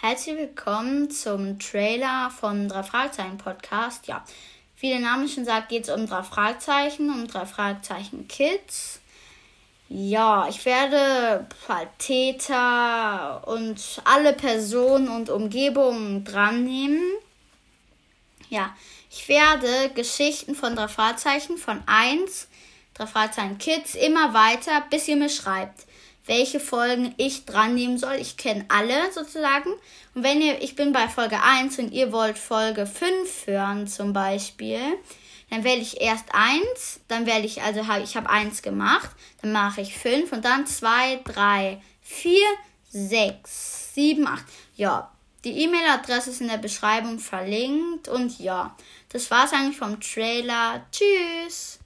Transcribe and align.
Herzlich 0.00 0.36
willkommen 0.36 1.10
zum 1.10 1.58
Trailer 1.58 2.30
vom 2.30 2.68
drei 2.68 2.82
Fragezeichen 2.82 3.38
Podcast. 3.38 4.06
Ja, 4.06 4.22
wie 4.78 4.90
der 4.90 4.98
Name 4.98 5.28
schon 5.28 5.46
sagt, 5.46 5.70
geht 5.70 5.84
es 5.84 5.88
um 5.88 6.06
drei 6.06 6.22
Fragezeichen, 6.22 7.08
um 7.08 7.26
drei 7.26 7.46
Fragezeichen 7.46 8.28
Kids. 8.28 9.00
Ja, 9.88 10.46
ich 10.48 10.62
werde 10.66 11.46
halt 11.68 11.88
Täter 11.98 13.46
und 13.48 14.02
alle 14.04 14.34
Personen 14.34 15.08
und 15.08 15.30
Umgebungen 15.30 16.24
dran 16.24 16.64
nehmen. 16.64 17.02
Ja, 18.50 18.76
ich 19.10 19.26
werde 19.28 19.90
Geschichten 19.94 20.54
von 20.54 20.76
drei 20.76 20.88
Fragezeichen 20.88 21.56
von 21.56 21.82
1, 21.86 22.48
drei 22.92 23.06
Fragezeichen 23.06 23.56
Kids 23.56 23.94
immer 23.94 24.34
weiter, 24.34 24.82
bis 24.90 25.08
ihr 25.08 25.16
mir 25.16 25.30
schreibt 25.30 25.86
welche 26.26 26.60
Folgen 26.60 27.14
ich 27.16 27.44
dran 27.44 27.74
nehmen 27.74 27.98
soll. 27.98 28.14
Ich 28.14 28.36
kenne 28.36 28.64
alle 28.68 29.12
sozusagen. 29.12 29.70
Und 30.14 30.22
wenn 30.22 30.40
ihr, 30.40 30.62
ich 30.62 30.76
bin 30.76 30.92
bei 30.92 31.08
Folge 31.08 31.42
1 31.42 31.78
und 31.78 31.92
ihr 31.92 32.12
wollt 32.12 32.38
Folge 32.38 32.86
5 32.86 33.46
hören 33.46 33.86
zum 33.86 34.12
Beispiel, 34.12 34.80
dann 35.50 35.64
wähle 35.64 35.80
ich 35.80 36.00
erst 36.00 36.26
1, 36.32 37.00
dann 37.08 37.26
wähle 37.26 37.44
ich, 37.44 37.62
also 37.62 37.86
hab, 37.86 38.02
ich 38.02 38.16
habe 38.16 38.30
1 38.30 38.62
gemacht, 38.62 39.10
dann 39.42 39.52
mache 39.52 39.82
ich 39.82 39.96
5 39.96 40.32
und 40.32 40.44
dann 40.44 40.66
2, 40.66 41.20
3, 41.24 41.80
4, 42.02 42.40
6, 42.90 43.94
7, 43.94 44.26
8. 44.26 44.44
Ja, 44.76 45.10
die 45.44 45.62
E-Mail-Adresse 45.62 46.30
ist 46.30 46.40
in 46.40 46.48
der 46.48 46.56
Beschreibung 46.56 47.18
verlinkt 47.18 48.08
und 48.08 48.38
ja, 48.38 48.74
das 49.10 49.30
war's 49.30 49.52
eigentlich 49.52 49.76
vom 49.76 50.00
Trailer. 50.00 50.86
Tschüss! 50.90 51.78